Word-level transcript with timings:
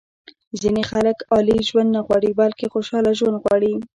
ځینې 0.61 0.83
خلک 0.91 1.17
عالي 1.31 1.57
ژوند 1.69 1.89
نه 1.95 2.01
غواړي 2.05 2.31
بلکې 2.39 2.71
خوشاله 2.73 3.11
ژوند 3.19 3.37
غواړي. 3.43 3.73